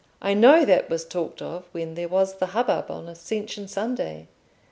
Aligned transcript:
I 0.19 0.33
know 0.33 0.65
that 0.65 0.89
was 0.89 1.05
talked 1.05 1.43
of 1.43 1.65
when 1.73 1.93
there 1.93 2.07
was 2.07 2.37
the 2.37 2.47
hubbub 2.57 2.89
on 2.89 3.07
Ascension 3.07 3.67
Sunday. 3.67 4.25